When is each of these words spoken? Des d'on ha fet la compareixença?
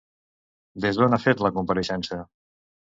Des 0.87 1.01
d'on 1.01 1.17
ha 1.17 1.21
fet 1.27 1.47
la 1.49 1.55
compareixença? 1.61 2.23